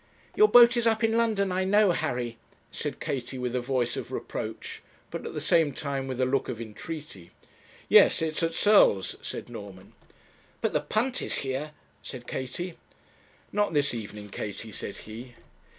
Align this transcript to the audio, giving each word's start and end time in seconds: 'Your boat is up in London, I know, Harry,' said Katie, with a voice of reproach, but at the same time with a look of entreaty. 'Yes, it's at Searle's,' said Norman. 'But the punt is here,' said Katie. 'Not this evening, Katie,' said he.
'Your 0.35 0.47
boat 0.47 0.75
is 0.77 0.87
up 0.87 1.03
in 1.03 1.15
London, 1.15 1.51
I 1.51 1.63
know, 1.63 1.91
Harry,' 1.91 2.39
said 2.71 2.99
Katie, 2.99 3.37
with 3.37 3.53
a 3.55 3.61
voice 3.61 3.95
of 3.95 4.11
reproach, 4.11 4.81
but 5.11 5.27
at 5.27 5.35
the 5.35 5.39
same 5.39 5.73
time 5.73 6.07
with 6.07 6.19
a 6.19 6.25
look 6.25 6.49
of 6.49 6.59
entreaty. 6.59 7.29
'Yes, 7.87 8.19
it's 8.23 8.41
at 8.41 8.55
Searle's,' 8.55 9.15
said 9.21 9.47
Norman. 9.47 9.93
'But 10.59 10.73
the 10.73 10.81
punt 10.81 11.21
is 11.21 11.35
here,' 11.45 11.73
said 12.01 12.25
Katie. 12.25 12.73
'Not 13.51 13.73
this 13.73 13.93
evening, 13.93 14.29
Katie,' 14.29 14.71
said 14.71 14.97
he. 15.05 15.35